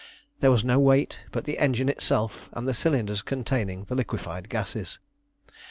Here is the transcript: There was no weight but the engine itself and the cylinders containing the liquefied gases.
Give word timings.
There 0.39 0.49
was 0.49 0.63
no 0.65 0.79
weight 0.79 1.19
but 1.31 1.43
the 1.43 1.59
engine 1.59 1.87
itself 1.87 2.49
and 2.53 2.67
the 2.67 2.73
cylinders 2.73 3.21
containing 3.21 3.83
the 3.83 3.93
liquefied 3.93 4.49
gases. 4.49 4.97